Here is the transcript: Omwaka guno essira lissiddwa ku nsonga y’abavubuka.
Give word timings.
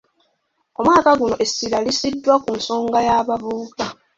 Omwaka 0.79 1.11
guno 1.19 1.35
essira 1.43 1.77
lissiddwa 1.85 2.35
ku 2.43 2.49
nsonga 2.57 2.99
y’abavubuka. 3.07 3.85